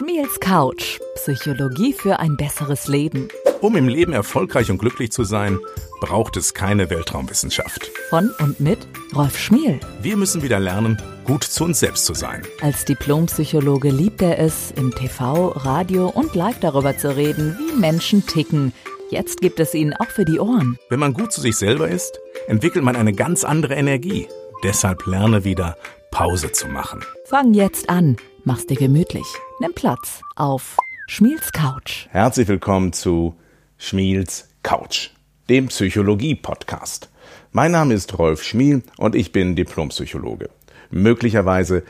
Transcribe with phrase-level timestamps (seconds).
[0.00, 0.98] Schmiels Couch.
[1.16, 3.28] Psychologie für ein besseres Leben.
[3.60, 5.58] Um im Leben erfolgreich und glücklich zu sein,
[6.00, 7.90] braucht es keine Weltraumwissenschaft.
[8.08, 8.78] Von und mit
[9.14, 9.78] Rolf Schmiel.
[10.00, 12.46] Wir müssen wieder lernen, gut zu uns selbst zu sein.
[12.62, 18.24] Als Diplompsychologe liebt er es, im TV, Radio und live darüber zu reden, wie Menschen
[18.24, 18.72] ticken.
[19.10, 20.78] Jetzt gibt es ihn auch für die Ohren.
[20.88, 24.28] Wenn man gut zu sich selber ist, entwickelt man eine ganz andere Energie.
[24.62, 25.76] Deshalb lerne wieder,
[26.20, 27.02] Pause zu machen.
[27.24, 28.18] Fang jetzt an.
[28.44, 29.24] Mach's dir gemütlich.
[29.58, 30.76] Nimm Platz auf
[31.06, 32.08] Schmiels Couch.
[32.10, 33.34] Herzlich willkommen zu
[33.78, 35.12] Schmiels Couch,
[35.48, 37.08] dem Psychologie-Podcast.
[37.52, 40.50] Mein Name ist Rolf Schmiel und ich bin Diplompsychologe.
[40.90, 41.84] Möglicherweise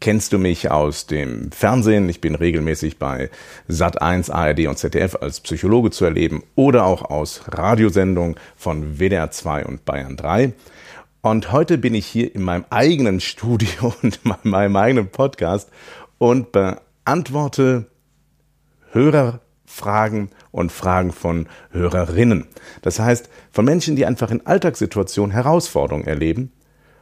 [0.00, 2.08] kennst du mich aus dem Fernsehen.
[2.08, 3.30] Ich bin regelmäßig bei
[3.70, 9.66] Sat1, ARD und ZDF als Psychologe zu erleben oder auch aus Radiosendungen von WDR 2
[9.66, 10.52] und Bayern 3.
[11.20, 15.68] Und heute bin ich hier in meinem eigenen Studio und in meinem eigenen Podcast
[16.18, 17.86] und beantworte
[18.92, 22.46] Hörerfragen und Fragen von Hörerinnen.
[22.82, 26.52] Das heißt, von Menschen, die einfach in Alltagssituationen Herausforderungen erleben,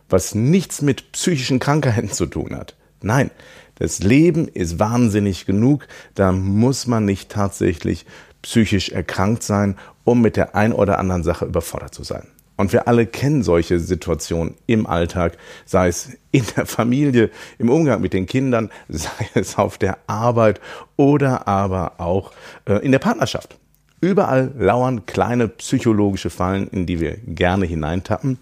[0.09, 2.75] was nichts mit psychischen Krankheiten zu tun hat.
[3.03, 3.31] Nein,
[3.75, 8.07] das Leben ist wahnsinnig genug, da muss man nicht tatsächlich
[8.41, 12.27] psychisch erkrankt sein, um mit der ein oder anderen Sache überfordert zu sein.
[12.57, 18.01] Und wir alle kennen solche Situationen im Alltag, sei es in der Familie, im Umgang
[18.01, 20.61] mit den Kindern, sei es auf der Arbeit
[20.97, 22.33] oder aber auch
[22.67, 23.59] äh, in der Partnerschaft.
[24.01, 28.39] Überall lauern kleine psychologische Fallen, in die wir gerne hineintappen.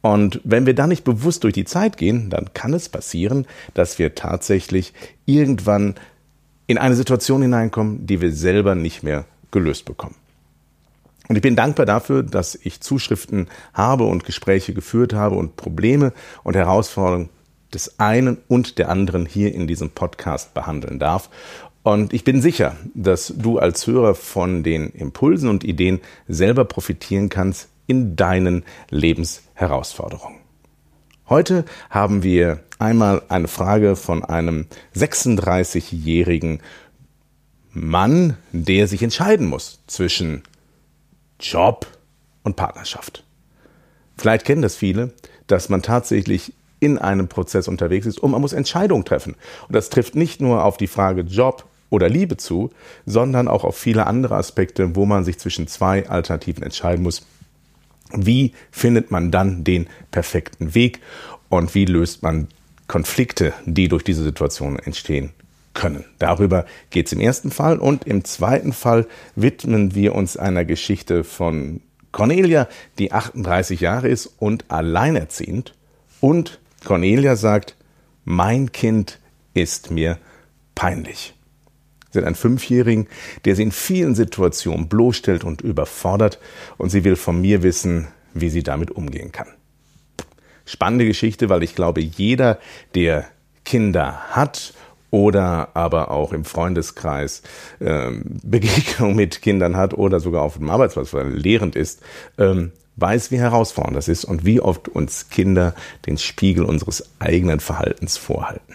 [0.00, 3.98] Und wenn wir da nicht bewusst durch die Zeit gehen, dann kann es passieren, dass
[3.98, 4.92] wir tatsächlich
[5.26, 5.94] irgendwann
[6.66, 10.14] in eine Situation hineinkommen, die wir selber nicht mehr gelöst bekommen.
[11.28, 16.12] Und ich bin dankbar dafür, dass ich Zuschriften habe und Gespräche geführt habe und Probleme
[16.42, 17.28] und Herausforderungen
[17.72, 21.28] des einen und der anderen hier in diesem Podcast behandeln darf.
[21.82, 27.28] Und ich bin sicher, dass du als Hörer von den Impulsen und Ideen selber profitieren
[27.28, 30.40] kannst in deinen Lebensherausforderungen.
[31.28, 36.60] Heute haben wir einmal eine Frage von einem 36-jährigen
[37.72, 40.42] Mann, der sich entscheiden muss zwischen
[41.40, 41.86] Job
[42.42, 43.24] und Partnerschaft.
[44.16, 45.12] Vielleicht kennen das viele,
[45.46, 49.34] dass man tatsächlich in einem Prozess unterwegs ist und man muss Entscheidungen treffen.
[49.66, 52.70] Und das trifft nicht nur auf die Frage Job oder Liebe zu,
[53.06, 57.26] sondern auch auf viele andere Aspekte, wo man sich zwischen zwei Alternativen entscheiden muss.
[58.12, 61.00] Wie findet man dann den perfekten Weg
[61.48, 62.48] und wie löst man
[62.86, 65.32] Konflikte, die durch diese Situation entstehen
[65.78, 66.04] können.
[66.18, 69.06] Darüber geht es im ersten Fall und im zweiten Fall
[69.36, 71.80] widmen wir uns einer Geschichte von
[72.10, 72.66] Cornelia,
[72.98, 75.74] die 38 Jahre ist und alleinerziehend.
[76.20, 77.76] Und Cornelia sagt,
[78.24, 79.20] mein Kind
[79.54, 80.18] ist mir
[80.74, 81.34] peinlich.
[82.10, 83.06] Sie hat einen Fünfjährigen,
[83.44, 86.40] der sie in vielen Situationen bloßstellt und überfordert
[86.76, 89.48] und sie will von mir wissen, wie sie damit umgehen kann.
[90.64, 92.58] Spannende Geschichte, weil ich glaube, jeder,
[92.96, 93.26] der
[93.64, 94.74] Kinder hat
[95.10, 97.42] oder aber auch im Freundeskreis
[97.80, 102.02] ähm, Begegnung mit Kindern hat oder sogar auf dem Arbeitsplatz, weil lehrend ist,
[102.38, 105.74] ähm, weiß, wie herausfordernd das ist und wie oft uns Kinder
[106.06, 108.74] den Spiegel unseres eigenen Verhaltens vorhalten.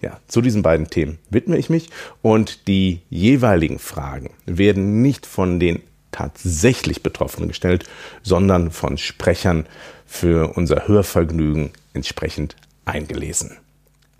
[0.00, 1.88] Ja, zu diesen beiden Themen widme ich mich
[2.20, 7.84] und die jeweiligen Fragen werden nicht von den tatsächlich Betroffenen gestellt,
[8.22, 9.66] sondern von Sprechern
[10.06, 12.54] für unser Hörvergnügen entsprechend
[12.84, 13.56] eingelesen.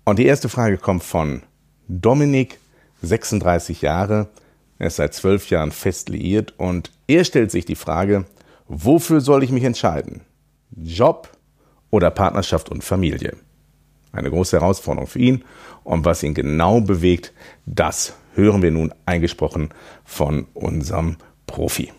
[0.05, 1.41] Und die erste Frage kommt von
[1.87, 2.59] Dominik,
[3.01, 4.29] 36 Jahre.
[4.77, 8.25] Er ist seit zwölf Jahren fest liiert und er stellt sich die Frage,
[8.67, 10.21] wofür soll ich mich entscheiden?
[10.75, 11.29] Job
[11.89, 13.35] oder Partnerschaft und Familie?
[14.11, 15.43] Eine große Herausforderung für ihn.
[15.83, 17.33] Und was ihn genau bewegt,
[17.65, 19.69] das hören wir nun eingesprochen
[20.03, 21.17] von unserem
[21.47, 21.91] Profi.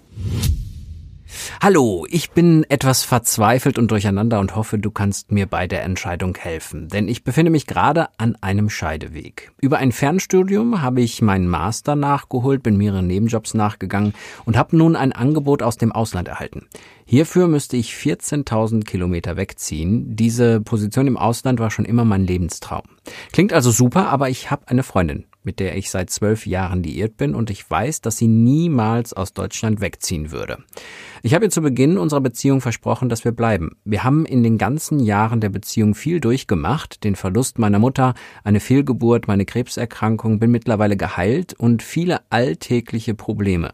[1.63, 6.37] Hallo, ich bin etwas verzweifelt und durcheinander und hoffe, du kannst mir bei der Entscheidung
[6.37, 9.53] helfen, denn ich befinde mich gerade an einem Scheideweg.
[9.61, 14.15] Über ein Fernstudium habe ich meinen Master nachgeholt, bin mehreren Nebenjobs nachgegangen
[14.45, 16.67] und habe nun ein Angebot aus dem Ausland erhalten.
[17.05, 20.17] Hierfür müsste ich 14.000 Kilometer wegziehen.
[20.17, 22.83] Diese Position im Ausland war schon immer mein Lebenstraum.
[23.33, 27.17] Klingt also super, aber ich habe eine Freundin mit der ich seit zwölf Jahren liiert
[27.17, 30.59] bin und ich weiß, dass sie niemals aus Deutschland wegziehen würde.
[31.23, 33.77] Ich habe ihr zu Beginn unserer Beziehung versprochen, dass wir bleiben.
[33.85, 38.15] Wir haben in den ganzen Jahren der Beziehung viel durchgemacht, den Verlust meiner Mutter,
[38.45, 43.73] eine Fehlgeburt, meine Krebserkrankung, bin mittlerweile geheilt und viele alltägliche Probleme.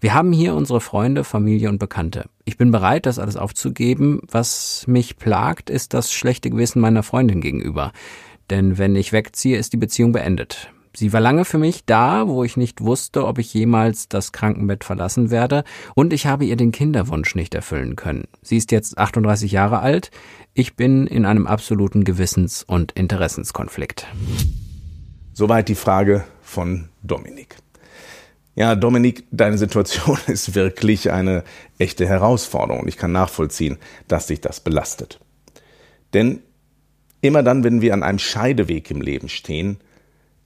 [0.00, 2.24] Wir haben hier unsere Freunde, Familie und Bekannte.
[2.44, 4.20] Ich bin bereit, das alles aufzugeben.
[4.28, 7.92] Was mich plagt, ist das schlechte Gewissen meiner Freundin gegenüber.
[8.50, 10.72] Denn wenn ich wegziehe, ist die Beziehung beendet.
[10.94, 14.84] Sie war lange für mich da, wo ich nicht wusste, ob ich jemals das Krankenbett
[14.84, 18.28] verlassen werde, und ich habe ihr den Kinderwunsch nicht erfüllen können.
[18.42, 20.10] Sie ist jetzt 38 Jahre alt,
[20.52, 24.06] ich bin in einem absoluten Gewissens- und Interessenskonflikt.
[25.32, 27.56] Soweit die Frage von Dominik.
[28.54, 31.42] Ja, Dominik, deine Situation ist wirklich eine
[31.78, 32.86] echte Herausforderung.
[32.86, 33.78] Ich kann nachvollziehen,
[34.08, 35.20] dass dich das belastet.
[36.12, 36.40] Denn
[37.22, 39.78] immer dann, wenn wir an einem Scheideweg im Leben stehen,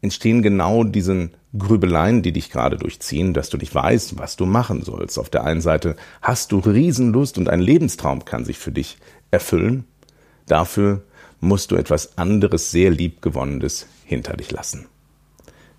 [0.03, 4.83] entstehen genau diesen Grübeleien, die dich gerade durchziehen, dass du nicht weißt, was du machen
[4.83, 5.19] sollst.
[5.19, 8.99] Auf der einen Seite hast du Riesenlust und ein Lebenstraum kann sich für dich
[9.31, 9.85] erfüllen.
[10.47, 11.03] Dafür
[11.41, 14.87] musst du etwas anderes, sehr liebgewonnenes hinter dich lassen.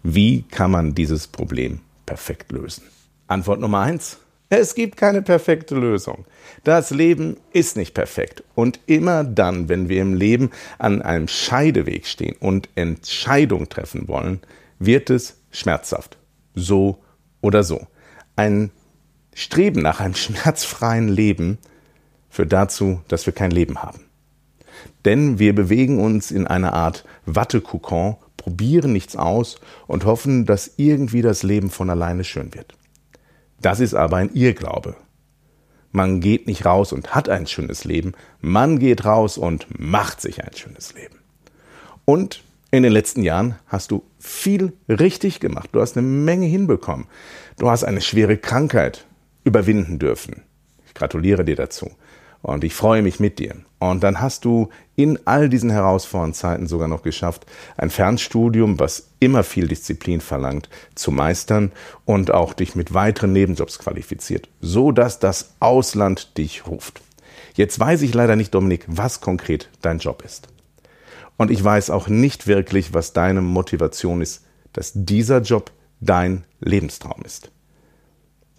[0.03, 2.83] Wie kann man dieses Problem perfekt lösen?
[3.27, 4.19] Antwort Nummer eins.
[4.49, 6.25] Es gibt keine perfekte Lösung.
[6.63, 8.43] Das Leben ist nicht perfekt.
[8.55, 14.39] Und immer dann, wenn wir im Leben an einem Scheideweg stehen und Entscheidung treffen wollen,
[14.79, 16.17] wird es schmerzhaft.
[16.55, 17.03] So
[17.41, 17.87] oder so.
[18.37, 18.71] Ein
[19.33, 21.57] Streben nach einem schmerzfreien Leben
[22.29, 24.05] führt dazu, dass wir kein Leben haben.
[25.03, 31.21] Denn wir bewegen uns in einer Art Wattekokon, probieren nichts aus und hoffen, dass irgendwie
[31.21, 32.76] das Leben von alleine schön wird.
[33.61, 34.95] Das ist aber ein Irrglaube.
[35.91, 40.43] Man geht nicht raus und hat ein schönes Leben, man geht raus und macht sich
[40.43, 41.15] ein schönes Leben.
[42.05, 45.69] Und in den letzten Jahren hast du viel richtig gemacht.
[45.71, 47.07] Du hast eine Menge hinbekommen.
[47.57, 49.05] Du hast eine schwere Krankheit
[49.43, 50.43] überwinden dürfen.
[50.85, 51.89] Ich gratuliere dir dazu.
[52.47, 53.57] Und ich freue mich mit dir.
[53.77, 57.45] Und dann hast du in all diesen herausfordernden Zeiten sogar noch geschafft,
[57.75, 61.73] ein Fernstudium, was immer viel Disziplin verlangt, zu meistern
[62.05, 67.01] und auch dich mit weiteren Nebenjobs qualifiziert, so dass das Ausland dich ruft.
[67.55, 70.47] Jetzt weiß ich leider nicht, Dominik, was konkret dein Job ist.
[71.35, 75.69] Und ich weiß auch nicht wirklich, was deine Motivation ist, dass dieser Job
[75.99, 77.51] dein Lebenstraum ist.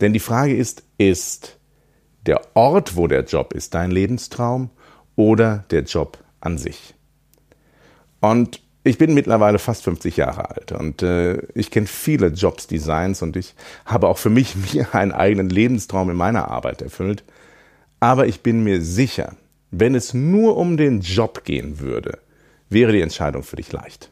[0.03, 1.58] Denn die Frage ist, ist
[2.27, 4.71] der Ort, wo der Job ist, dein Lebenstraum
[5.17, 6.95] oder der Job an sich.
[8.21, 13.23] Und ich bin mittlerweile fast 50 Jahre alt und äh, ich kenne viele Jobs, Designs
[13.23, 13.55] und ich
[13.85, 17.25] habe auch für mich mir einen eigenen Lebenstraum in meiner Arbeit erfüllt.
[18.01, 19.35] Aber ich bin mir sicher,
[19.71, 22.19] wenn es nur um den Job gehen würde,
[22.71, 24.11] wäre die Entscheidung für dich leicht.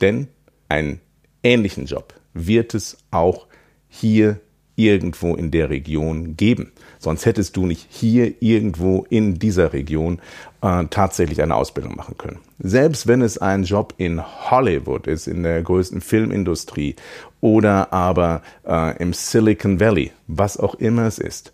[0.00, 0.28] Denn
[0.68, 1.00] einen
[1.42, 3.46] ähnlichen Job wird es auch
[3.88, 4.40] hier
[4.76, 6.72] irgendwo in der Region geben.
[6.98, 10.20] Sonst hättest du nicht hier irgendwo in dieser Region
[10.62, 12.38] äh, tatsächlich eine Ausbildung machen können.
[12.58, 16.96] Selbst wenn es ein Job in Hollywood ist, in der größten Filmindustrie
[17.40, 21.52] oder aber äh, im Silicon Valley, was auch immer es ist.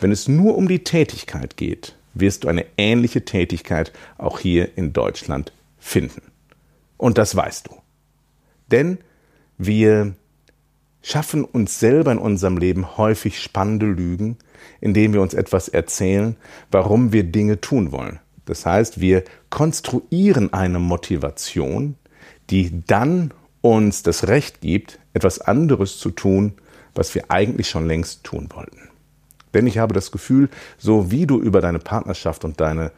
[0.00, 4.92] Wenn es nur um die Tätigkeit geht, wirst du eine ähnliche Tätigkeit auch hier in
[4.92, 6.22] Deutschland finden.
[6.96, 7.76] Und das weißt du.
[8.70, 8.98] Denn
[9.56, 10.14] wir
[11.02, 14.36] schaffen uns selber in unserem Leben häufig spannende Lügen,
[14.80, 16.36] indem wir uns etwas erzählen,
[16.70, 18.20] warum wir Dinge tun wollen.
[18.44, 21.96] Das heißt, wir konstruieren eine Motivation,
[22.50, 26.54] die dann uns das Recht gibt, etwas anderes zu tun,
[26.94, 28.88] was wir eigentlich schon längst tun wollten.
[29.54, 30.48] Denn ich habe das Gefühl,
[30.78, 32.92] so wie du über deine Partnerschaft und deine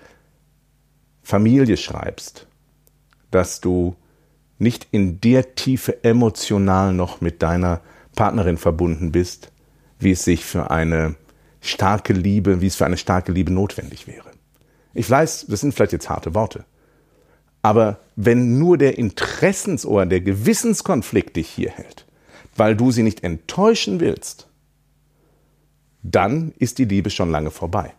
[1.22, 2.46] Familie schreibst,
[3.30, 3.94] dass du
[4.60, 7.80] nicht in der Tiefe emotional noch mit deiner
[8.14, 9.50] Partnerin verbunden bist,
[9.98, 11.14] wie es sich für eine
[11.60, 14.30] starke Liebe, wie es für eine starke Liebe notwendig wäre.
[14.94, 16.64] Ich weiß, das sind vielleicht jetzt harte Worte.
[17.62, 22.06] Aber wenn nur der Interessens- oder der Gewissenskonflikt dich hier hält,
[22.56, 24.48] weil du sie nicht enttäuschen willst,
[26.02, 27.92] dann ist die Liebe schon lange vorbei.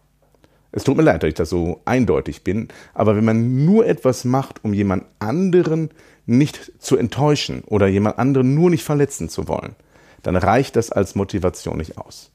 [0.71, 4.24] Es tut mir leid, dass ich da so eindeutig bin, aber wenn man nur etwas
[4.24, 5.89] macht, um jemand anderen
[6.31, 9.75] nicht zu enttäuschen oder jemand anderen nur nicht verletzen zu wollen,
[10.23, 12.31] dann reicht das als Motivation nicht aus.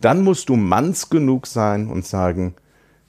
[0.00, 2.54] Dann musst du manns genug sein und sagen,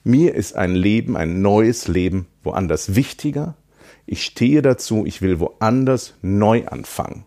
[0.02, 3.54] mir ist ein Leben, ein neues Leben woanders wichtiger.
[4.06, 7.24] Ich stehe dazu, ich will woanders neu anfangen.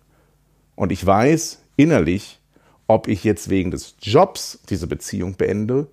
[0.76, 2.40] Und ich weiß innerlich,
[2.88, 5.88] ob ich jetzt wegen des Jobs diese Beziehung beende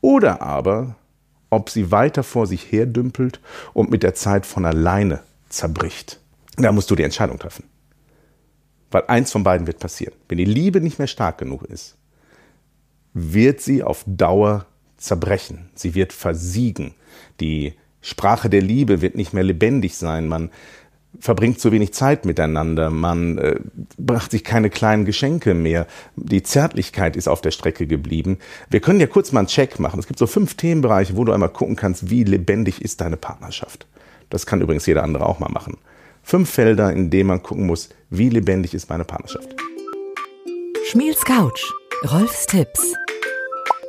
[0.00, 0.96] oder aber,
[1.50, 3.40] ob sie weiter vor sich herdümpelt
[3.72, 6.19] und mit der Zeit von alleine zerbricht.
[6.62, 7.64] Da musst du die Entscheidung treffen.
[8.90, 10.14] Weil eins von beiden wird passieren.
[10.28, 11.96] Wenn die Liebe nicht mehr stark genug ist,
[13.14, 15.70] wird sie auf Dauer zerbrechen.
[15.74, 16.94] Sie wird versiegen.
[17.40, 20.28] Die Sprache der Liebe wird nicht mehr lebendig sein.
[20.28, 20.50] Man
[21.18, 22.90] verbringt zu wenig Zeit miteinander.
[22.90, 23.60] Man äh,
[23.98, 25.86] bracht sich keine kleinen Geschenke mehr.
[26.16, 28.38] Die Zärtlichkeit ist auf der Strecke geblieben.
[28.68, 29.98] Wir können ja kurz mal einen Check machen.
[29.98, 33.86] Es gibt so fünf Themenbereiche, wo du einmal gucken kannst, wie lebendig ist deine Partnerschaft.
[34.28, 35.78] Das kann übrigens jeder andere auch mal machen.
[36.22, 39.54] Fünf Felder, in denen man gucken muss, wie lebendig ist meine Partnerschaft.
[40.90, 41.62] Schmiels Couch.
[42.10, 42.94] Rolfs Tipps.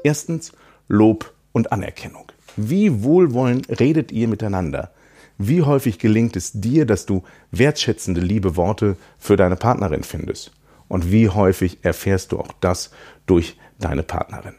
[0.03, 0.51] Erstens
[0.87, 2.31] Lob und Anerkennung.
[2.57, 4.91] Wie wohlwollend redet ihr miteinander?
[5.37, 10.51] Wie häufig gelingt es dir, dass du wertschätzende, liebe Worte für deine Partnerin findest?
[10.87, 12.91] Und wie häufig erfährst du auch das
[13.25, 14.55] durch deine Partnerin?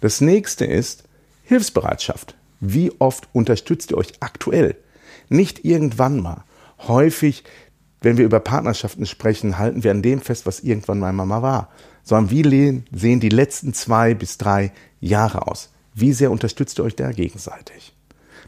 [0.00, 1.04] Das nächste ist
[1.44, 2.34] Hilfsbereitschaft.
[2.60, 4.76] Wie oft unterstützt ihr euch aktuell?
[5.28, 6.44] Nicht irgendwann mal.
[6.78, 7.44] Häufig,
[8.00, 11.70] wenn wir über Partnerschaften sprechen, halten wir an dem fest, was irgendwann mal Mama war.
[12.02, 15.72] Sondern wie sehen die letzten zwei bis drei Jahre aus?
[15.94, 17.94] Wie sehr unterstützt ihr euch da gegenseitig?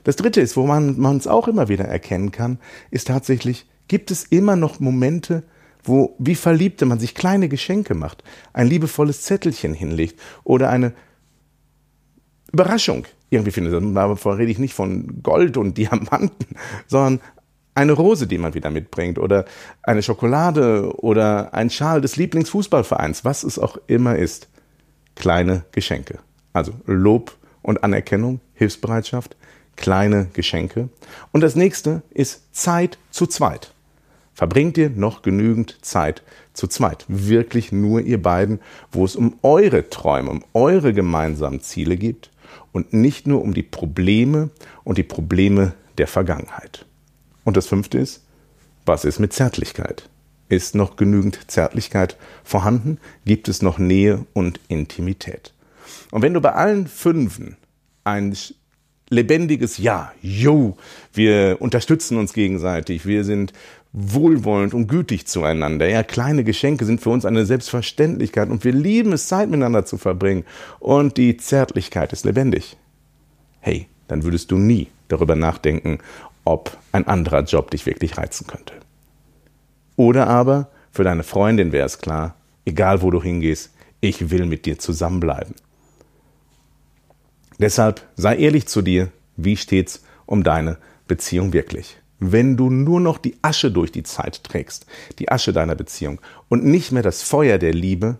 [0.04, 2.58] Das dritte ist, wo man, man es auch immer wieder erkennen kann,
[2.90, 5.42] ist tatsächlich, gibt es immer noch Momente,
[5.82, 10.92] wo wie Verliebte man sich kleine Geschenke macht, ein liebevolles Zettelchen hinlegt oder eine
[12.52, 13.96] Überraschung irgendwie findet.
[13.96, 16.56] Davon rede ich nicht von Gold und Diamanten,
[16.86, 17.20] sondern
[17.78, 19.44] eine Rose, die man wieder mitbringt oder
[19.84, 24.48] eine Schokolade oder ein Schal des Lieblingsfußballvereins, was es auch immer ist.
[25.14, 26.18] Kleine Geschenke.
[26.52, 29.36] Also Lob und Anerkennung, Hilfsbereitschaft,
[29.76, 30.88] kleine Geschenke.
[31.30, 33.72] Und das nächste ist Zeit zu zweit.
[34.34, 37.04] Verbringt ihr noch genügend Zeit zu zweit?
[37.06, 38.58] Wirklich nur ihr beiden,
[38.90, 42.30] wo es um eure Träume, um eure gemeinsamen Ziele geht
[42.72, 44.50] und nicht nur um die Probleme
[44.82, 46.84] und die Probleme der Vergangenheit.
[47.48, 48.26] Und das fünfte ist,
[48.84, 50.10] was ist mit Zärtlichkeit?
[50.50, 52.98] Ist noch genügend Zärtlichkeit vorhanden?
[53.24, 55.54] Gibt es noch Nähe und Intimität?
[56.10, 57.56] Und wenn du bei allen fünfen
[58.04, 58.36] ein
[59.08, 60.76] lebendiges Ja, yo,
[61.14, 63.54] wir unterstützen uns gegenseitig, wir sind
[63.94, 65.88] wohlwollend und gütig zueinander.
[65.88, 69.96] Ja, kleine Geschenke sind für uns eine Selbstverständlichkeit und wir lieben es, Zeit miteinander zu
[69.96, 70.44] verbringen.
[70.80, 72.76] Und die Zärtlichkeit ist lebendig.
[73.60, 76.00] Hey, dann würdest du nie darüber nachdenken,
[76.48, 78.72] ob ein anderer Job dich wirklich reizen könnte.
[79.96, 84.64] Oder aber für deine Freundin wäre es klar, egal wo du hingehst, ich will mit
[84.64, 85.54] dir zusammenbleiben.
[87.58, 91.98] Deshalb sei ehrlich zu dir, wie steht's um deine Beziehung wirklich?
[92.18, 94.86] Wenn du nur noch die Asche durch die Zeit trägst,
[95.18, 98.18] die Asche deiner Beziehung und nicht mehr das Feuer der Liebe,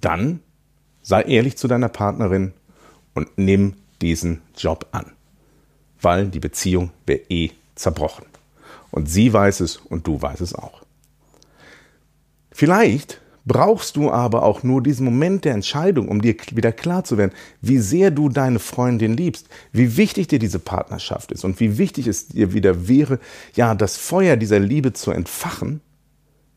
[0.00, 0.40] dann
[1.02, 2.52] sei ehrlich zu deiner Partnerin
[3.14, 5.12] und nimm diesen Job an,
[6.02, 8.26] weil die Beziehung wäre eh zerbrochen.
[8.90, 10.82] Und sie weiß es und du weißt es auch.
[12.50, 17.18] Vielleicht brauchst du aber auch nur diesen Moment der Entscheidung, um dir wieder klar zu
[17.18, 21.78] werden, wie sehr du deine Freundin liebst, wie wichtig dir diese Partnerschaft ist und wie
[21.78, 23.18] wichtig es dir wieder wäre,
[23.54, 25.80] ja, das Feuer dieser Liebe zu entfachen,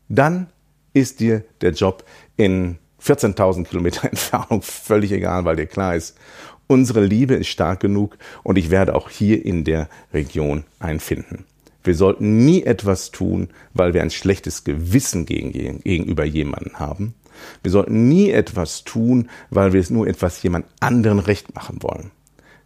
[0.08, 0.48] dann
[0.92, 2.04] ist dir der Job
[2.36, 6.16] in 14.000 Kilometer Entfernung völlig egal, weil dir klar ist,
[6.66, 11.44] unsere Liebe ist stark genug und ich werde auch hier in der Region einfinden.
[11.84, 17.14] Wir sollten nie etwas tun, weil wir ein schlechtes Gewissen gegen, gegenüber jemanden haben.
[17.62, 22.10] Wir sollten nie etwas tun, weil wir es nur etwas jemand anderen recht machen wollen.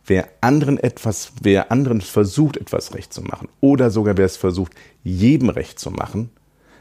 [0.07, 4.73] Wer anderen etwas, wer anderen versucht, etwas recht zu machen, oder sogar wer es versucht,
[5.05, 6.31] jedem recht zu machen,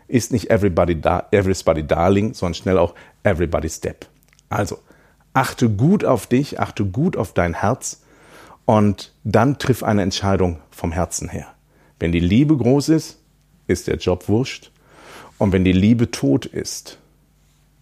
[0.07, 4.07] ist nicht everybody, da, everybody darling, sondern schnell auch everybody step.
[4.49, 4.79] Also,
[5.39, 8.01] achte gut auf dich, achte gut auf dein Herz
[8.65, 11.48] und dann triff eine Entscheidung vom Herzen her.
[11.98, 13.19] Wenn die Liebe groß ist,
[13.65, 14.72] ist der Job wurscht.
[15.38, 16.98] Und wenn die Liebe tot ist,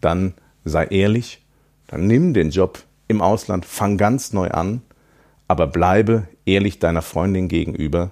[0.02, 0.36] dann
[0.66, 1.44] sei ehrlich,
[1.88, 4.84] dann nimm den Job im Ausland, fang ganz neu an,
[5.48, 8.12] aber bleibe ehrlich deiner Freundin gegenüber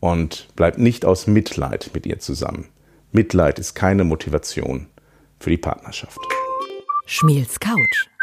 [0.00, 2.66] und bleib nicht aus Mitleid mit ihr zusammen.
[3.12, 4.88] Mitleid ist keine Motivation
[5.40, 6.20] für die Partnerschaft.
[7.06, 8.13] Schmiels Couch.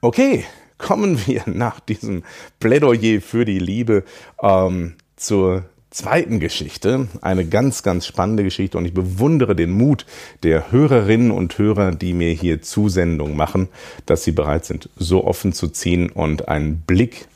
[0.00, 0.44] Okay,
[0.78, 2.22] kommen wir nach diesem
[2.60, 4.04] Plädoyer für die Liebe
[4.40, 10.06] ähm, zur zweiten Geschichte, eine ganz, ganz spannende Geschichte und ich bewundere den Mut
[10.44, 13.68] der Hörerinnen und Hörer, die mir hier Zusendungen machen,
[14.06, 17.26] dass sie bereit sind, so offen zu ziehen und einen Blick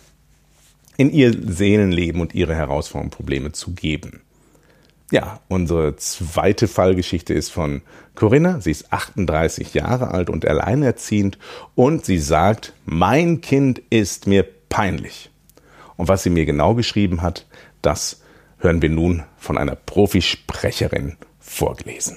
[0.97, 4.21] in ihr Seelenleben und ihre Herausforderungen, Probleme zu geben.
[5.12, 7.83] Ja, unsere zweite Fallgeschichte ist von
[8.14, 8.62] Corinna.
[8.62, 11.37] Sie ist 38 Jahre alt und alleinerziehend
[11.75, 15.28] und sie sagt, mein Kind ist mir peinlich.
[15.99, 17.47] Und was sie mir genau geschrieben hat,
[17.83, 18.23] das
[18.57, 22.16] hören wir nun von einer Profisprecherin vorgelesen.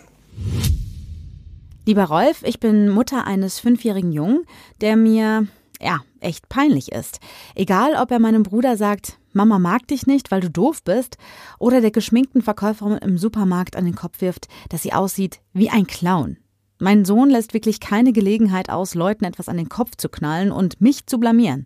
[1.85, 4.45] Lieber Rolf, ich bin Mutter eines fünfjährigen Jungen,
[4.79, 5.47] der mir,
[5.81, 7.19] ja, echt peinlich ist.
[7.55, 11.17] Egal, ob er meinem Bruder sagt, Mama mag dich nicht, weil du doof bist,
[11.59, 15.85] oder der geschminkten Verkäuferin im Supermarkt an den Kopf wirft, dass sie aussieht wie ein
[15.85, 16.37] Clown.
[16.79, 20.81] Mein Sohn lässt wirklich keine Gelegenheit aus, Leuten etwas an den Kopf zu knallen und
[20.81, 21.65] mich zu blamieren.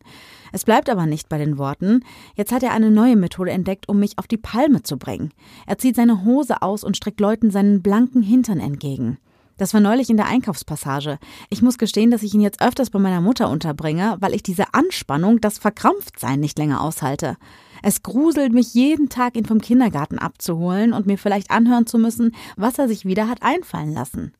[0.51, 2.03] Es bleibt aber nicht bei den Worten.
[2.35, 5.31] Jetzt hat er eine neue Methode entdeckt, um mich auf die Palme zu bringen.
[5.65, 9.17] Er zieht seine Hose aus und streckt Leuten seinen blanken Hintern entgegen.
[9.59, 11.19] Das war neulich in der Einkaufspassage.
[11.49, 14.73] Ich muss gestehen, dass ich ihn jetzt öfters bei meiner Mutter unterbringe, weil ich diese
[14.73, 17.35] Anspannung, das Verkrampftsein nicht länger aushalte.
[17.83, 22.33] Es gruselt mich jeden Tag, ihn vom Kindergarten abzuholen und mir vielleicht anhören zu müssen,
[22.55, 24.31] was er sich wieder hat einfallen lassen.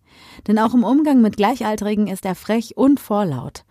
[0.48, 3.66] Denn auch im Umgang mit Gleichaltrigen ist er frech und vorlaut.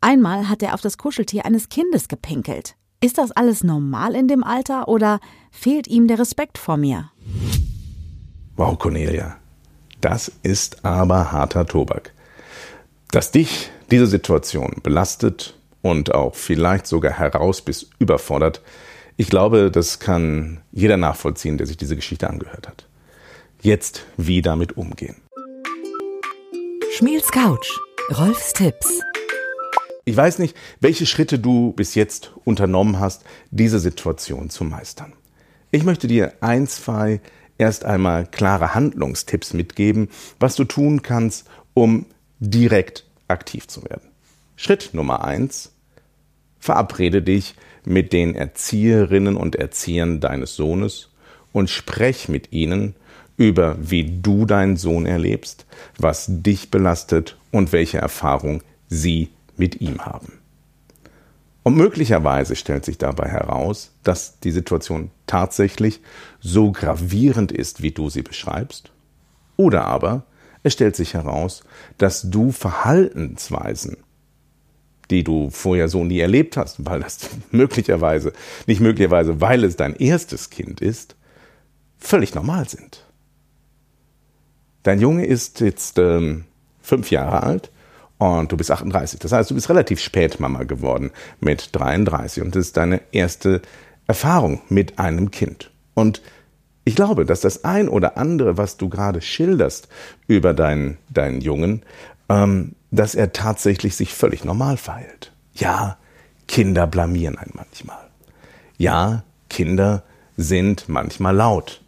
[0.00, 2.76] Einmal hat er auf das Kuscheltier eines Kindes gepinkelt.
[3.00, 5.18] Ist das alles normal in dem Alter oder
[5.50, 7.10] fehlt ihm der Respekt vor mir?
[8.54, 9.41] Wow, Cornelia.
[10.02, 12.12] Das ist aber harter Tobak.
[13.12, 18.62] Dass dich diese Situation belastet und auch vielleicht sogar heraus bis überfordert,
[19.16, 22.86] ich glaube, das kann jeder nachvollziehen, der sich diese Geschichte angehört hat.
[23.60, 25.14] Jetzt wie damit umgehen.
[26.96, 27.78] Schmiels Couch.
[28.18, 29.00] Rolfs Tipps.
[30.04, 35.12] Ich weiß nicht, welche Schritte du bis jetzt unternommen hast, diese Situation zu meistern.
[35.70, 37.20] Ich möchte dir ein, zwei
[37.62, 40.08] erst einmal klare Handlungstipps mitgeben,
[40.40, 42.06] was du tun kannst, um
[42.40, 44.10] direkt aktiv zu werden.
[44.56, 45.70] Schritt Nummer eins.
[46.58, 47.54] Verabrede dich
[47.84, 51.10] mit den Erzieherinnen und Erziehern deines Sohnes
[51.52, 52.94] und sprech mit ihnen
[53.36, 55.66] über, wie du deinen Sohn erlebst,
[55.98, 60.41] was dich belastet und welche Erfahrung sie mit ihm haben.
[61.62, 66.00] Und möglicherweise stellt sich dabei heraus, dass die Situation tatsächlich
[66.40, 68.90] so gravierend ist, wie du sie beschreibst.
[69.56, 70.24] Oder aber
[70.64, 71.62] es stellt sich heraus,
[71.98, 73.96] dass du Verhaltensweisen,
[75.10, 78.32] die du vorher so nie erlebt hast, weil das möglicherweise,
[78.66, 81.14] nicht möglicherweise, weil es dein erstes Kind ist,
[81.98, 83.04] völlig normal sind.
[84.82, 86.44] Dein Junge ist jetzt ähm,
[86.80, 87.70] fünf Jahre alt
[88.22, 89.18] und du bist 38.
[89.18, 91.10] Das heißt, du bist relativ spät Mama geworden
[91.40, 93.62] mit 33 und das ist deine erste
[94.06, 95.70] Erfahrung mit einem Kind.
[95.94, 96.22] Und
[96.84, 99.88] ich glaube, dass das ein oder andere, was du gerade schilderst
[100.28, 101.82] über deinen, deinen Jungen,
[102.28, 105.32] ähm, dass er tatsächlich sich völlig normal verhält.
[105.54, 105.96] Ja,
[106.46, 108.08] Kinder blamieren einen manchmal.
[108.78, 110.04] Ja, Kinder
[110.36, 111.80] sind manchmal laut.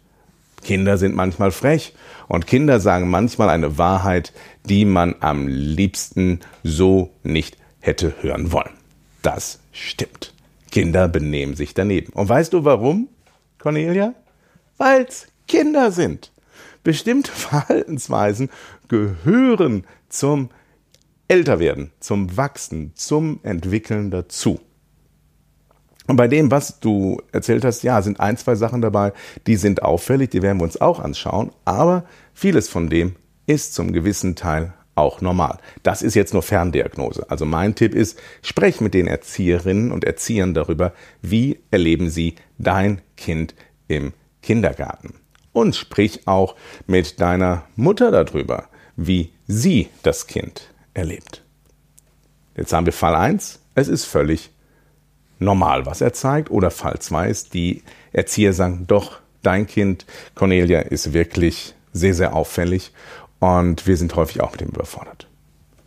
[0.63, 1.93] Kinder sind manchmal frech
[2.27, 4.33] und Kinder sagen manchmal eine Wahrheit,
[4.65, 8.73] die man am liebsten so nicht hätte hören wollen.
[9.21, 10.33] Das stimmt.
[10.71, 12.11] Kinder benehmen sich daneben.
[12.13, 13.07] Und weißt du warum,
[13.59, 14.13] Cornelia?
[14.77, 16.31] Weil's Kinder sind.
[16.83, 18.49] Bestimmte Verhaltensweisen
[18.87, 20.49] gehören zum
[21.27, 24.59] Älterwerden, zum Wachsen, zum Entwickeln dazu.
[26.07, 29.11] Und bei dem, was du erzählt hast, ja, sind ein, zwei Sachen dabei,
[29.47, 33.15] die sind auffällig, die werden wir uns auch anschauen, aber vieles von dem
[33.45, 35.59] ist zum gewissen Teil auch normal.
[35.83, 37.29] Das ist jetzt nur Ferndiagnose.
[37.29, 43.01] Also mein Tipp ist, sprech mit den Erzieherinnen und Erziehern darüber, wie erleben sie dein
[43.17, 43.55] Kind
[43.87, 45.15] im Kindergarten.
[45.51, 46.55] Und sprich auch
[46.87, 51.43] mit deiner Mutter darüber, wie sie das Kind erlebt.
[52.55, 53.59] Jetzt haben wir Fall 1.
[53.75, 54.51] Es ist völlig
[55.39, 56.49] normal, was er zeigt.
[56.51, 60.05] Oder Fall 2 ist, die Erzieher sagen, doch, dein Kind,
[60.35, 62.91] Cornelia, ist wirklich sehr, sehr auffällig
[63.39, 65.27] und wir sind häufig auch mit ihm überfordert.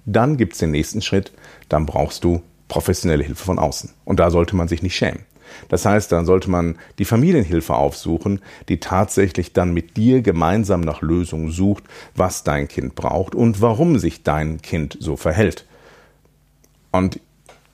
[0.07, 1.33] Dann gibt es den nächsten Schritt,
[1.69, 3.91] dann brauchst du professionelle Hilfe von außen.
[4.05, 5.25] Und da sollte man sich nicht schämen.
[5.69, 11.03] Das heißt, dann sollte man die Familienhilfe aufsuchen, die tatsächlich dann mit dir gemeinsam nach
[11.03, 11.85] Lösungen sucht,
[12.15, 15.67] was dein Kind braucht und warum sich dein Kind so verhält.
[16.93, 17.21] Und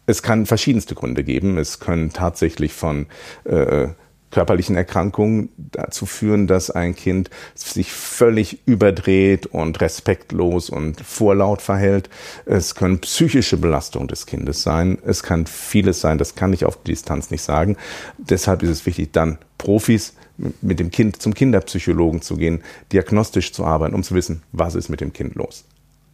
[0.07, 1.57] es kann verschiedenste Gründe geben.
[1.59, 3.07] Es können tatsächlich von
[3.45, 3.89] äh,
[4.35, 12.11] körperlichen Erkrankungen dazu führen, dass ein Kind sich völlig überdreht und respektlos und vorlaut verhält.
[12.45, 14.99] Es können psychische Belastungen des Kindes sein.
[15.07, 17.77] Es kann vieles sein, das kann ich auf Distanz nicht sagen.
[18.19, 20.15] Deshalb ist es wichtig, dann Profis
[20.61, 24.89] mit dem Kind zum Kinderpsychologen zu gehen, diagnostisch zu arbeiten, um zu wissen, was ist
[24.89, 25.65] mit dem Kind los.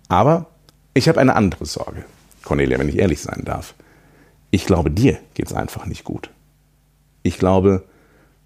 [0.08, 0.46] Aber
[0.92, 2.04] ich habe eine andere Sorge,
[2.44, 3.72] Cornelia, wenn ich ehrlich sein darf.
[4.50, 6.30] Ich glaube, dir geht es einfach nicht gut.
[7.22, 7.84] Ich glaube,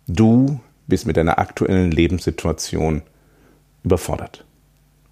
[0.07, 3.03] Du bist mit deiner aktuellen Lebenssituation
[3.85, 4.45] überfordert.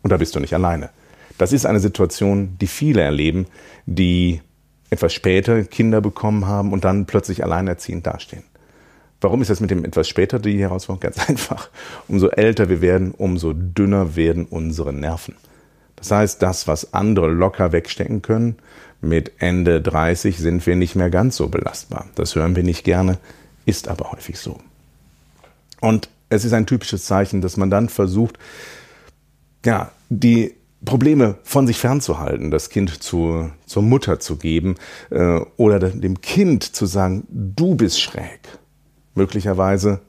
[0.02, 0.90] Und da bist du nicht alleine.
[1.38, 3.46] Das ist eine Situation, die viele erleben,
[3.86, 4.40] die
[4.90, 8.44] etwas später Kinder bekommen haben und dann plötzlich alleinerziehend dastehen.
[9.22, 11.14] Warum ist das mit dem etwas später die Herausforderung?
[11.14, 11.70] Ganz einfach.
[12.08, 15.36] Umso älter wir werden, umso dünner werden unsere Nerven.
[15.96, 18.56] Das heißt, das, was andere locker wegstecken können,
[19.00, 22.06] mit Ende 30 sind wir nicht mehr ganz so belastbar.
[22.16, 23.18] Das hören wir nicht gerne,
[23.64, 24.58] ist aber häufig so.
[25.82, 28.38] Und es ist ein typisches Zeichen, dass man dann versucht,
[29.66, 34.76] ja, die Probleme von sich fernzuhalten, das Kind zu, zur Mutter zu geben
[35.10, 38.40] äh, oder dem Kind zu sagen, du bist schräg.
[39.14, 40.00] Möglicherweise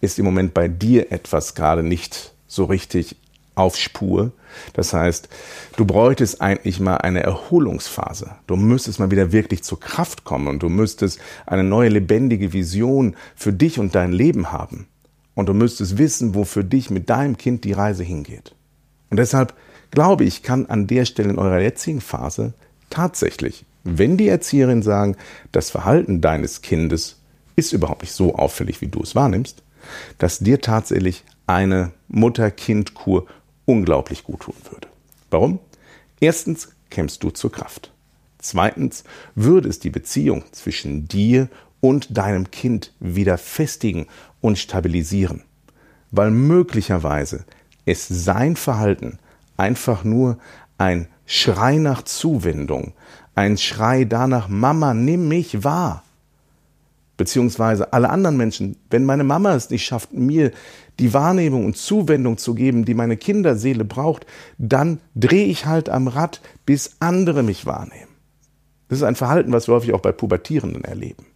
[0.00, 3.16] ist im Moment bei dir etwas gerade nicht so richtig
[3.58, 4.32] auf Spur.
[4.72, 5.28] Das heißt,
[5.76, 8.36] du bräuchtest eigentlich mal eine Erholungsphase.
[8.46, 13.16] Du müsstest mal wieder wirklich zur Kraft kommen und du müsstest eine neue lebendige Vision
[13.36, 14.86] für dich und dein Leben haben.
[15.34, 18.54] Und du müsstest wissen, wo für dich mit deinem Kind die Reise hingeht.
[19.10, 19.54] Und deshalb
[19.90, 22.54] glaube ich, kann an der Stelle in eurer jetzigen Phase
[22.90, 25.16] tatsächlich, wenn die Erzieherin sagen,
[25.52, 27.16] das Verhalten deines Kindes
[27.56, 29.62] ist überhaupt nicht so auffällig, wie du es wahrnimmst,
[30.18, 33.26] dass dir tatsächlich eine Mutter-Kind-Kur
[33.68, 34.88] unglaublich gut tun würde.
[35.30, 35.58] Warum?
[36.20, 37.92] Erstens kämst du zur Kraft.
[38.38, 39.04] Zweitens
[39.34, 41.48] würde es die Beziehung zwischen dir
[41.80, 44.06] und deinem Kind wieder festigen
[44.40, 45.42] und stabilisieren,
[46.10, 47.44] weil möglicherweise
[47.84, 49.18] es sein Verhalten
[49.58, 50.38] einfach nur
[50.78, 52.94] ein Schrei nach Zuwendung,
[53.34, 56.04] ein Schrei danach, Mama, nimm mich wahr,
[57.18, 60.52] beziehungsweise alle anderen Menschen, wenn meine Mama es nicht schafft, mir
[60.98, 64.24] die Wahrnehmung und Zuwendung zu geben, die meine Kinderseele braucht,
[64.56, 68.08] dann drehe ich halt am Rad, bis andere mich wahrnehmen.
[68.88, 71.26] Das ist ein Verhalten, was wir häufig auch bei Pubertierenden erleben.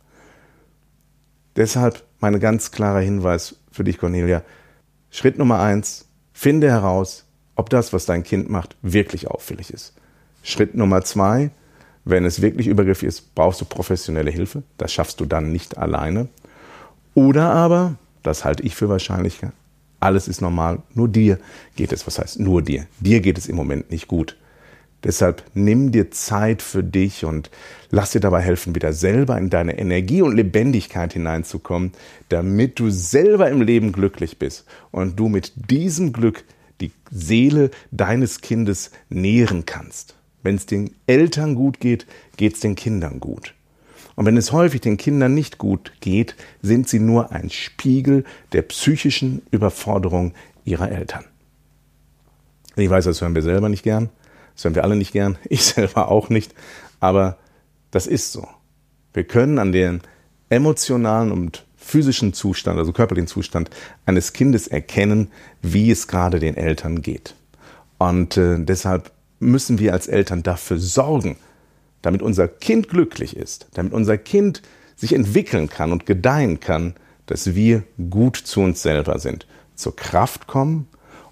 [1.57, 4.43] Deshalb mein ganz klarer Hinweis für dich, Cornelia.
[5.11, 9.95] Schritt Nummer eins, finde heraus, ob das, was dein Kind macht, wirklich auffällig ist.
[10.43, 11.51] Schritt Nummer zwei,
[12.05, 14.63] wenn es wirklich übergriffig ist, brauchst du professionelle Hilfe.
[14.79, 16.29] Das schaffst du dann nicht alleine.
[17.15, 19.41] Oder aber, das halte ich für wahrscheinlich,
[20.01, 21.39] alles ist normal, nur dir
[21.77, 22.07] geht es.
[22.07, 22.87] Was heißt nur dir?
[23.01, 24.37] Dir geht es im Moment nicht gut.
[25.05, 27.51] Deshalb nimm dir Zeit für dich und
[27.91, 31.93] lass dir dabei helfen, wieder selber in deine Energie und Lebendigkeit hineinzukommen,
[32.29, 36.45] damit du selber im Leben glücklich bist und du mit diesem Glück
[36.81, 40.15] die Seele deines Kindes nähren kannst.
[40.43, 43.55] Wenn es den Eltern gut geht, geht es den Kindern gut.
[44.15, 48.63] Und wenn es häufig den Kindern nicht gut geht, sind sie nur ein Spiegel der
[48.63, 51.25] psychischen Überforderung ihrer Eltern.
[52.77, 54.11] Ich weiß, das hören wir selber nicht gern,
[54.55, 56.55] das hören wir alle nicht gern, ich selber auch nicht,
[57.01, 57.39] aber
[57.91, 58.47] das ist so.
[59.13, 60.01] Wir können an den
[60.49, 63.71] emotionalen und physischen Zustand, also körperlichen Zustand
[64.07, 67.35] eines Kindes erkennen, wie es gerade den Eltern geht.
[67.99, 69.11] Und äh, deshalb
[69.43, 71.37] müssen wir als Eltern dafür sorgen,
[72.01, 74.63] damit unser Kind glücklich ist, damit unser Kind
[74.97, 76.95] sich entwickeln kann und gedeihen kann,
[77.27, 80.89] dass wir gut zu uns selber sind, zur Kraft kommen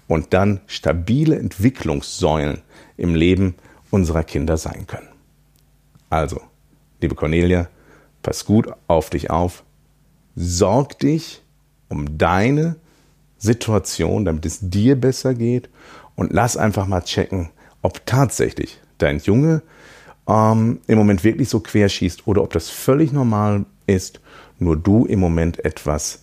[0.07, 2.61] und dann stabile Entwicklungssäulen
[2.97, 3.55] im Leben
[3.89, 5.07] unserer Kinder sein können.
[6.09, 6.41] Also,
[7.01, 7.69] liebe Cornelia,
[8.21, 9.63] pass gut auf dich auf,
[10.35, 11.41] sorg dich
[11.89, 12.75] um deine
[13.37, 15.69] Situation, damit es dir besser geht
[16.15, 17.49] und lass einfach mal checken,
[17.81, 19.61] ob tatsächlich dein Junge
[20.27, 24.19] ähm, im Moment wirklich so querschießt oder ob das völlig normal ist,
[24.59, 26.19] nur du im Moment etwas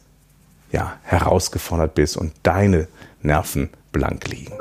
[0.70, 2.88] ja, herausgefordert bist und deine
[3.22, 4.52] Nerven blank liegen.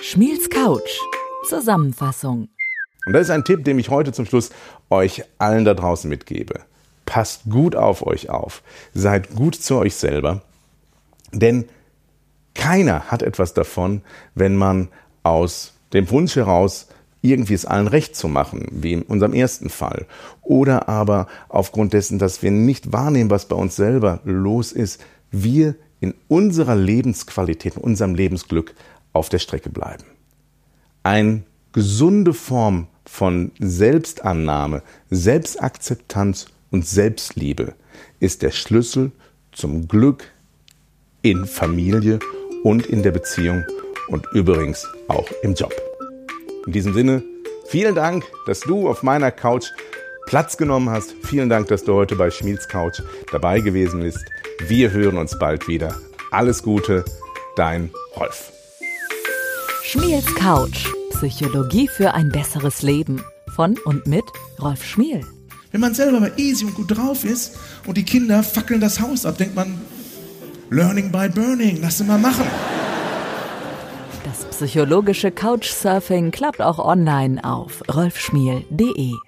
[0.00, 1.00] Schmiels Couch.
[1.48, 2.48] Zusammenfassung.
[3.06, 4.50] Und das ist ein Tipp, den ich heute zum Schluss
[4.90, 6.60] euch allen da draußen mitgebe.
[7.06, 8.62] Passt gut auf euch auf.
[8.92, 10.42] Seid gut zu euch selber.
[11.32, 11.68] Denn
[12.54, 14.02] keiner hat etwas davon,
[14.34, 14.88] wenn man
[15.22, 16.88] aus dem Wunsch heraus,
[17.20, 20.06] irgendwie es allen recht zu machen, wie in unserem ersten Fall.
[20.42, 25.74] Oder aber aufgrund dessen, dass wir nicht wahrnehmen, was bei uns selber los ist, wir
[26.00, 28.74] in unserer Lebensqualität, in unserem Lebensglück
[29.12, 30.04] auf der Strecke bleiben.
[31.02, 37.74] Eine gesunde Form von Selbstannahme, Selbstakzeptanz und Selbstliebe
[38.20, 39.12] ist der Schlüssel
[39.52, 40.30] zum Glück
[41.22, 42.20] in Familie
[42.62, 43.64] und in der Beziehung
[44.08, 45.72] und übrigens auch im Job.
[46.66, 47.22] In diesem Sinne,
[47.68, 49.66] vielen Dank, dass du auf meiner Couch
[50.26, 51.14] Platz genommen hast.
[51.22, 53.00] Vielen Dank, dass du heute bei Schmiels Couch
[53.32, 54.24] dabei gewesen bist.
[54.66, 55.94] Wir hören uns bald wieder.
[56.30, 57.04] Alles Gute,
[57.56, 58.52] dein Rolf.
[59.82, 60.86] Schmiels Couch.
[61.12, 63.24] Psychologie für ein besseres Leben.
[63.56, 64.24] Von und mit
[64.60, 65.24] Rolf Schmiel.
[65.72, 69.24] Wenn man selber mal easy und gut drauf ist und die Kinder fackeln das Haus
[69.24, 69.80] ab, denkt man,
[70.70, 72.44] Learning by Burning, lass sie mal machen.
[74.58, 79.27] Psychologische Couchsurfing klappt auch online auf rolfschmiel.de.